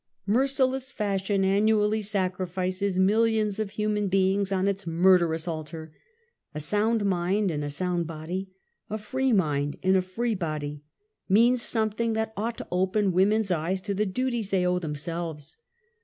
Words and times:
Merciless 0.25 0.89
Fashion 0.89 1.45
annually 1.45 2.01
sacrifices 2.01 2.97
millions 2.97 3.59
of 3.59 3.69
human 3.69 4.07
beings 4.07 4.51
on 4.51 4.67
its 4.67 4.87
murderous 4.87 5.47
altar. 5.47 5.93
A 6.55 6.59
sound 6.59 7.05
mind 7.05 7.51
in 7.51 7.61
a 7.61 7.67
soimd 7.67 8.07
body, 8.07 8.49
a 8.89 8.97
free 8.97 9.31
mind 9.31 9.77
in 9.83 9.95
a 9.95 10.01
free 10.01 10.33
body, 10.33 10.81
mean 11.29 11.55
something 11.55 12.13
that 12.13 12.33
ought 12.35 12.57
to 12.57 12.67
open 12.71 13.11
women's 13.13 13.51
eyes 13.51 13.79
to 13.81 13.93
the 13.93 14.07
duties 14.07 14.49
they 14.49 14.65
owe 14.65 14.79
themselves. 14.79 15.55